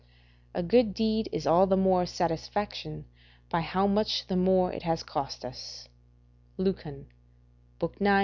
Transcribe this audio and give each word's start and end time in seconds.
["A 0.55 0.63
good 0.63 0.95
deed 0.95 1.29
is 1.31 1.45
all 1.45 1.67
the 1.67 1.77
more 1.77 2.01
a 2.01 2.07
satisfaction 2.07 3.05
by 3.51 3.61
how 3.61 3.85
much 3.85 4.25
the 4.25 4.35
more 4.35 4.73
it 4.73 4.81
has 4.81 5.03
cost 5.03 5.45
us" 5.45 5.89
Lucan, 6.57 7.05
ix. 7.79 7.93